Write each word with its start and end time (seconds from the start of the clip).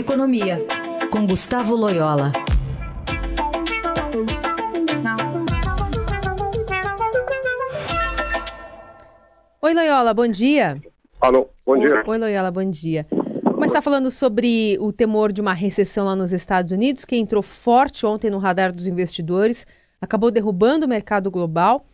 Economia, 0.00 0.64
com 1.12 1.26
Gustavo 1.26 1.76
Loyola. 1.76 2.32
Oi, 9.60 9.74
Loyola, 9.74 10.14
bom 10.14 10.26
dia. 10.26 10.80
Alô, 11.20 11.50
bom 11.66 11.78
dia. 11.78 12.02
Oi, 12.06 12.18
Loyola, 12.18 12.50
bom 12.50 12.64
dia. 12.64 13.06
Começar 13.44 13.82
falando 13.82 14.10
sobre 14.10 14.78
o 14.80 14.90
temor 14.90 15.32
de 15.32 15.42
uma 15.42 15.52
recessão 15.52 16.06
lá 16.06 16.16
nos 16.16 16.32
Estados 16.32 16.72
Unidos, 16.72 17.04
que 17.04 17.16
entrou 17.16 17.42
forte 17.42 18.06
ontem 18.06 18.30
no 18.30 18.38
radar 18.38 18.72
dos 18.72 18.86
investidores, 18.86 19.66
acabou 20.00 20.30
derrubando 20.30 20.86
o 20.86 20.88
mercado 20.88 21.30
global. 21.30 21.84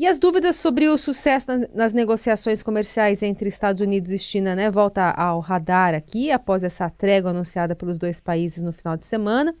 E 0.00 0.06
as 0.06 0.18
dúvidas 0.18 0.56
sobre 0.56 0.88
o 0.88 0.96
sucesso 0.96 1.46
nas 1.74 1.92
negociações 1.92 2.62
comerciais 2.62 3.22
entre 3.22 3.50
Estados 3.50 3.82
Unidos 3.82 4.10
e 4.10 4.16
China, 4.16 4.56
né, 4.56 4.70
volta 4.70 5.10
ao 5.10 5.40
radar 5.40 5.94
aqui, 5.94 6.30
após 6.30 6.64
essa 6.64 6.88
trégua 6.88 7.32
anunciada 7.32 7.76
pelos 7.76 7.98
dois 7.98 8.18
países 8.18 8.62
no 8.62 8.72
final 8.72 8.96
de 8.96 9.04
semana. 9.04 9.54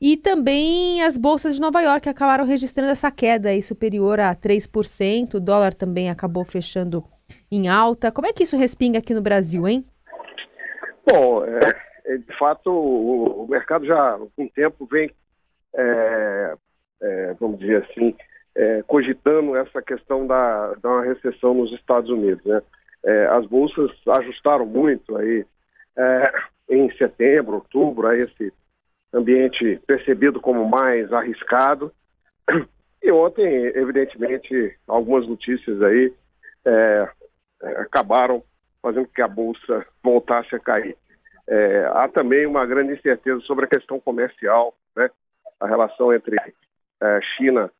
E 0.00 0.16
também 0.16 1.04
as 1.04 1.16
bolsas 1.16 1.54
de 1.54 1.60
Nova 1.60 1.80
York 1.80 2.08
acabaram 2.08 2.44
registrando 2.44 2.90
essa 2.90 3.12
queda 3.12 3.50
aí 3.50 3.62
superior 3.62 4.18
a 4.18 4.34
3%. 4.34 5.34
O 5.34 5.40
dólar 5.40 5.72
também 5.72 6.10
acabou 6.10 6.44
fechando 6.44 7.04
em 7.48 7.68
alta. 7.68 8.10
Como 8.10 8.26
é 8.26 8.32
que 8.32 8.42
isso 8.42 8.56
respinga 8.56 8.98
aqui 8.98 9.14
no 9.14 9.22
Brasil, 9.22 9.68
hein? 9.68 9.86
Bom, 11.08 11.44
é, 11.44 12.12
é 12.12 12.16
de 12.16 12.38
fato, 12.40 12.72
o, 12.72 13.44
o, 13.44 13.48
mercado 13.48 13.86
já 13.86 13.94
há 13.94 14.12
algum 14.14 14.48
tempo 14.48 14.84
vem, 14.90 15.12
é, 15.76 16.56
é 17.00 17.34
vamos 17.34 17.60
dizer 17.60 17.84
assim, 17.84 18.16
é, 18.56 18.82
cogitando 18.86 19.56
essa 19.56 19.82
questão 19.82 20.26
da, 20.26 20.74
da 20.74 21.00
recessão 21.02 21.54
nos 21.54 21.72
Estados 21.72 22.10
Unidos. 22.10 22.44
Né? 22.44 22.62
É, 23.04 23.26
as 23.26 23.46
bolsas 23.46 23.90
ajustaram 24.08 24.64
muito 24.64 25.16
aí 25.16 25.44
é, 25.96 26.32
em 26.68 26.90
setembro, 26.96 27.56
outubro, 27.56 28.06
a 28.06 28.16
esse 28.16 28.52
ambiente 29.12 29.80
percebido 29.86 30.40
como 30.40 30.68
mais 30.68 31.12
arriscado. 31.12 31.92
E 33.02 33.12
ontem, 33.12 33.46
evidentemente, 33.74 34.78
algumas 34.88 35.28
notícias 35.28 35.82
aí 35.82 36.10
é, 36.64 37.08
é, 37.62 37.68
acabaram 37.82 38.42
fazendo 38.80 39.06
que 39.08 39.20
a 39.20 39.28
bolsa 39.28 39.84
voltasse 40.02 40.54
a 40.54 40.58
cair. 40.58 40.96
É, 41.46 41.86
há 41.92 42.08
também 42.08 42.46
uma 42.46 42.64
grande 42.64 42.94
incerteza 42.94 43.40
sobre 43.40 43.66
a 43.66 43.68
questão 43.68 44.00
comercial, 44.00 44.74
né? 44.96 45.10
a 45.60 45.66
relação 45.66 46.14
entre 46.14 46.36
China 47.36 47.70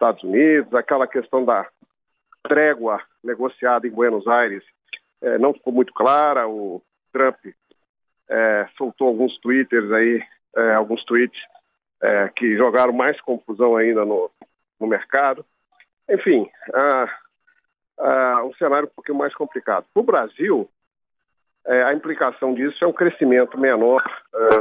Estados 0.00 0.24
Unidos, 0.24 0.74
aquela 0.74 1.06
questão 1.06 1.44
da 1.44 1.68
trégua 2.42 3.02
negociada 3.22 3.86
em 3.86 3.90
Buenos 3.90 4.26
Aires 4.26 4.64
é, 5.20 5.36
não 5.36 5.52
ficou 5.52 5.74
muito 5.74 5.92
clara. 5.92 6.48
O 6.48 6.82
Trump 7.12 7.36
é, 8.30 8.66
soltou 8.78 9.08
alguns 9.08 9.38
twitters 9.40 9.92
aí, 9.92 10.22
é, 10.56 10.74
alguns 10.74 11.04
tweets 11.04 11.38
que 12.34 12.56
jogaram 12.56 12.94
mais 12.94 13.20
confusão 13.20 13.76
ainda 13.76 14.06
no, 14.06 14.30
no 14.80 14.86
mercado. 14.86 15.44
Enfim, 16.08 16.48
um 18.42 18.54
cenário 18.54 18.88
um 18.88 18.94
pouquinho 18.94 19.18
mais 19.18 19.34
complicado. 19.34 19.84
Para 19.92 20.00
o 20.00 20.06
Brasil, 20.06 20.66
a 21.66 21.92
implicação 21.92 22.54
disso 22.54 22.82
é 22.82 22.88
um 22.88 22.92
crescimento 22.94 23.60
menor 23.60 24.02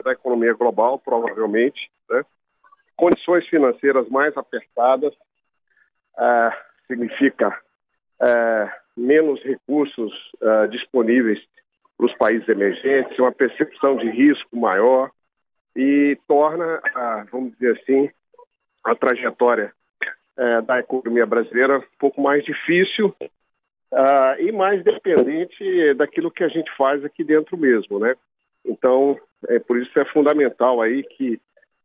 da 0.04 0.12
economia 0.12 0.54
global, 0.54 1.00
provavelmente, 1.00 1.90
né? 2.10 2.26
Condições 3.00 3.48
financeiras 3.48 4.10
mais 4.10 4.36
apertadas, 4.36 5.14
uh, 5.14 6.52
significa 6.86 7.48
uh, 8.20 8.70
menos 8.98 9.42
recursos 9.42 10.12
uh, 10.42 10.68
disponíveis 10.68 11.40
para 11.98 12.06
os 12.08 12.14
países 12.16 12.48
emergentes, 12.50 13.18
uma 13.18 13.32
percepção 13.32 13.96
de 13.96 14.10
risco 14.10 14.58
maior 14.58 15.10
e 15.76 16.18
torna, 16.28 16.82
vamos 17.32 17.54
dizer 17.54 17.78
assim, 17.78 18.10
a 18.84 18.96
trajetória 18.96 19.74
da 20.66 20.80
economia 20.80 21.26
brasileira 21.26 21.80
um 21.80 21.98
pouco 22.00 22.22
mais 22.22 22.44
difícil 22.46 23.14
e 24.40 24.52
mais 24.54 24.82
dependente 24.84 25.94
daquilo 25.96 26.32
que 26.32 26.44
a 26.44 26.48
gente 26.48 26.72
faz 26.78 27.04
aqui 27.04 27.24
dentro 27.24 27.58
mesmo, 27.58 28.00
né? 28.00 28.16
Então, 28.66 29.20
é, 29.48 29.60
por 29.60 29.78
isso 29.78 29.98
é 30.00 30.06
fundamental 30.06 30.82
aí 30.82 31.04
que 31.04 31.40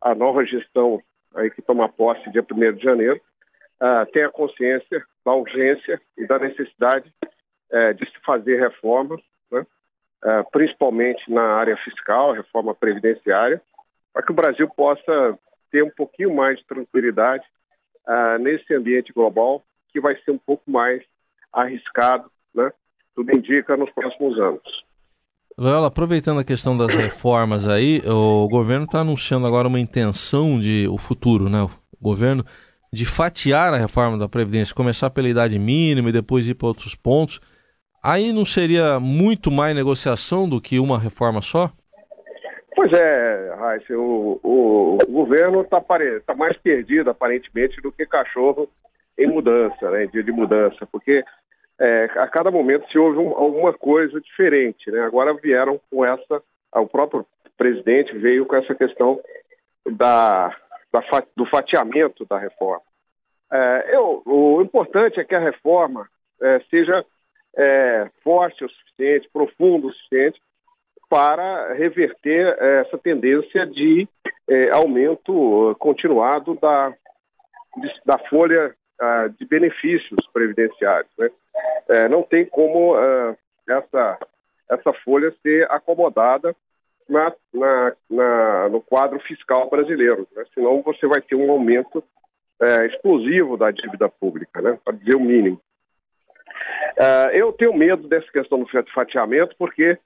a 0.04 0.14
nova 0.14 0.44
gestão 0.44 1.02
aí 1.34 1.50
que 1.50 1.62
toma 1.62 1.88
posse 1.88 2.30
dia 2.30 2.44
1 2.48 2.72
de 2.74 2.84
janeiro 2.84 3.20
uh, 3.80 4.06
tenha 4.12 4.28
consciência 4.28 5.02
da 5.24 5.32
urgência 5.32 6.00
e 6.16 6.26
da 6.26 6.38
necessidade 6.38 7.12
uh, 7.72 7.94
de 7.94 8.04
se 8.04 8.20
fazer 8.24 8.60
reformas, 8.60 9.20
né? 9.50 9.60
uh, 9.60 10.50
principalmente 10.52 11.30
na 11.32 11.42
área 11.42 11.76
fiscal, 11.78 12.32
reforma 12.32 12.74
previdenciária, 12.74 13.60
para 14.12 14.22
que 14.22 14.30
o 14.30 14.34
Brasil 14.34 14.68
possa 14.68 15.38
ter 15.70 15.82
um 15.82 15.90
pouquinho 15.90 16.34
mais 16.34 16.58
de 16.58 16.66
tranquilidade 16.66 17.44
uh, 18.06 18.38
nesse 18.38 18.72
ambiente 18.74 19.12
global 19.12 19.64
que 19.90 20.00
vai 20.00 20.16
ser 20.22 20.32
um 20.32 20.38
pouco 20.38 20.70
mais 20.70 21.02
arriscado, 21.52 22.30
né? 22.54 22.70
tudo 23.14 23.34
indica, 23.34 23.76
nos 23.76 23.90
próximos 23.90 24.38
anos. 24.38 24.84
Loyola, 25.56 25.86
aproveitando 25.86 26.40
a 26.40 26.44
questão 26.44 26.76
das 26.76 26.92
reformas 26.92 27.68
aí, 27.68 28.02
o 28.04 28.48
governo 28.48 28.86
está 28.86 29.00
anunciando 29.00 29.46
agora 29.46 29.68
uma 29.68 29.78
intenção 29.78 30.58
de 30.58 30.88
o 30.90 30.98
futuro, 30.98 31.48
né? 31.48 31.62
O 31.62 31.70
governo 32.02 32.44
de 32.92 33.06
fatiar 33.06 33.72
a 33.72 33.76
reforma 33.76 34.18
da 34.18 34.28
Previdência, 34.28 34.74
começar 34.74 35.10
pela 35.10 35.28
idade 35.28 35.56
mínima 35.56 36.08
e 36.08 36.12
depois 36.12 36.48
ir 36.48 36.54
para 36.54 36.66
outros 36.66 36.96
pontos, 36.96 37.40
aí 38.02 38.32
não 38.32 38.44
seria 38.44 38.98
muito 38.98 39.48
mais 39.48 39.76
negociação 39.76 40.48
do 40.48 40.60
que 40.60 40.80
uma 40.80 40.98
reforma 40.98 41.40
só? 41.40 41.70
Pois 42.74 42.92
é, 42.92 43.54
Raíssa, 43.56 43.96
o, 43.96 44.40
o, 44.42 44.98
o, 45.02 45.12
governo 45.12 45.60
está 45.60 45.80
tá 45.80 46.34
mais 46.34 46.56
perdido, 46.56 47.10
aparentemente, 47.10 47.80
do 47.80 47.92
que 47.92 48.04
cachorro 48.04 48.68
em 49.16 49.28
mudança, 49.28 49.88
né, 49.92 50.04
em 50.04 50.08
dia 50.08 50.24
de 50.24 50.32
mudança, 50.32 50.84
porque 50.90 51.22
é, 51.78 52.04
a 52.16 52.26
cada 52.28 52.50
momento 52.50 52.90
se 52.90 52.98
ouve 52.98 53.18
um, 53.18 53.30
alguma 53.36 53.72
coisa 53.72 54.20
diferente. 54.20 54.90
Né? 54.90 55.00
Agora 55.00 55.34
vieram 55.34 55.80
com 55.90 56.04
essa, 56.04 56.42
o 56.72 56.86
próprio 56.86 57.26
presidente 57.56 58.16
veio 58.16 58.46
com 58.46 58.56
essa 58.56 58.74
questão 58.74 59.20
da, 59.86 60.54
da, 60.92 61.22
do 61.36 61.46
fatiamento 61.46 62.24
da 62.26 62.38
reforma. 62.38 62.82
É, 63.52 63.96
eu, 63.96 64.22
o 64.26 64.62
importante 64.62 65.20
é 65.20 65.24
que 65.24 65.34
a 65.34 65.40
reforma 65.40 66.08
é, 66.40 66.60
seja 66.70 67.04
é, 67.56 68.10
forte 68.22 68.64
o 68.64 68.68
suficiente, 68.68 69.28
profunda 69.32 69.86
o 69.86 69.92
suficiente, 69.92 70.40
para 71.08 71.74
reverter 71.74 72.56
é, 72.58 72.80
essa 72.80 72.98
tendência 72.98 73.66
de 73.66 74.08
é, 74.48 74.70
aumento 74.70 75.76
continuado 75.78 76.54
da, 76.60 76.92
da 78.04 78.18
folha 78.28 78.74
uh, 79.00 79.28
de 79.38 79.46
benefícios 79.46 80.26
previdenciários. 80.32 81.10
Né? 81.18 81.30
É, 81.88 82.08
não 82.08 82.22
tem 82.22 82.46
como 82.46 82.94
uh, 82.94 83.36
essa, 83.68 84.18
essa 84.70 84.92
folha 85.04 85.34
ser 85.42 85.70
acomodada 85.70 86.54
na, 87.08 87.32
na, 87.52 87.96
na, 88.08 88.68
no 88.70 88.80
quadro 88.80 89.20
fiscal 89.20 89.68
brasileiro, 89.68 90.26
né? 90.34 90.44
senão 90.54 90.82
você 90.82 91.06
vai 91.06 91.20
ter 91.20 91.34
um 91.34 91.50
aumento 91.50 92.02
é, 92.60 92.86
explosivo 92.86 93.56
da 93.56 93.70
dívida 93.70 94.08
pública, 94.08 94.62
né? 94.62 94.78
para 94.82 94.96
dizer 94.96 95.14
o 95.14 95.20
mínimo. 95.20 95.60
É, 96.96 97.38
eu 97.38 97.52
tenho 97.52 97.74
medo 97.74 98.08
dessa 98.08 98.30
questão 98.32 98.60
do 98.60 98.66
fatiamento, 98.94 99.54
porque, 99.58 99.98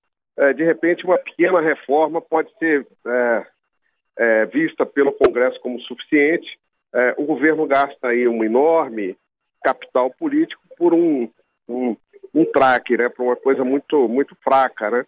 de 0.57 0.65
repente, 0.65 1.05
uma 1.05 1.19
pequena 1.19 1.61
reforma 1.61 2.21
pode 2.21 2.51
ser 2.59 2.87
vista 4.51 4.87
pelo 4.87 5.13
Congresso 5.13 5.61
como 5.61 5.81
suficiente. 5.81 6.59
O 7.19 7.25
governo 7.25 7.67
gasta 7.67 8.09
aí 8.09 8.27
um 8.27 8.43
enorme 8.43 9.17
capital 9.63 10.11
político 10.11 10.63
por 10.79 10.95
um, 10.95 11.29
um, 11.69 11.97
um 12.35 12.45
traque, 12.45 12.97
né? 12.97 13.09
por 13.09 13.25
uma 13.25 13.37
coisa 13.37 13.65
muito, 13.65 14.09
muito 14.09 14.37
fraca, 14.43 14.91
né? 14.91 15.07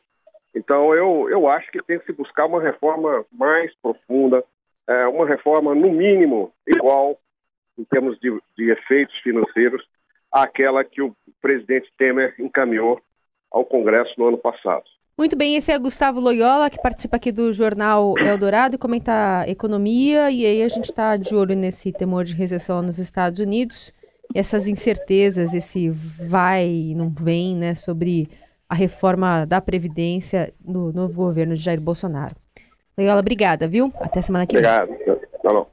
Então, 0.55 0.93
eu, 0.95 1.29
eu 1.31 1.49
acho 1.49 1.71
que 1.71 1.83
tem 1.83 1.99
que 1.99 2.07
se 2.07 2.13
buscar 2.13 2.47
uma 2.47 2.61
reforma 2.61 3.25
mais 3.31 3.73
profunda, 3.81 4.45
é, 4.89 5.07
uma 5.07 5.27
reforma, 5.27 5.75
no 5.75 5.93
mínimo, 5.93 6.53
igual, 6.67 7.19
em 7.79 7.85
termos 7.85 8.19
de, 8.19 8.37
de 8.57 8.71
efeitos 8.71 9.17
financeiros, 9.19 9.87
àquela 10.31 10.83
que 10.83 11.01
o 11.01 11.15
presidente 11.41 11.89
Temer 11.97 12.35
encaminhou 12.39 13.01
ao 13.51 13.65
Congresso 13.65 14.13
no 14.19 14.29
ano 14.29 14.39
passado. 14.39 14.85
Muito 15.17 15.37
bem, 15.37 15.55
esse 15.55 15.71
é 15.71 15.79
Gustavo 15.79 16.19
Loyola, 16.19 16.71
que 16.71 16.81
participa 16.81 17.17
aqui 17.17 17.31
do 17.31 17.53
jornal 17.53 18.15
Eldorado 18.19 18.77
e 18.77 18.79
comenta 18.79 19.45
economia. 19.47 20.31
E 20.31 20.47
aí 20.47 20.63
a 20.63 20.69
gente 20.69 20.87
está 20.87 21.17
de 21.17 21.35
olho 21.35 21.55
nesse 21.55 21.93
temor 21.93 22.25
de 22.25 22.33
recessão 22.33 22.81
nos 22.81 22.99
Estados 22.99 23.39
Unidos, 23.39 23.93
essas 24.35 24.69
incertezas, 24.69 25.55
esse 25.55 25.91
vai 25.91 26.69
e 26.69 26.95
não 26.95 27.11
vem, 27.11 27.57
né, 27.57 27.75
sobre 27.75 28.29
a 28.69 28.75
reforma 28.75 29.45
da 29.45 29.61
Previdência 29.61 30.53
no 30.65 30.93
novo 30.93 31.23
governo 31.23 31.55
de 31.55 31.63
Jair 31.63 31.81
Bolsonaro. 31.81 32.37
Leiola, 32.97 33.21
obrigada, 33.21 33.67
viu? 33.67 33.93
Até 34.01 34.21
semana 34.21 34.47
que 34.47 34.61
vem. 34.61 34.65
Obrigado. 34.65 35.71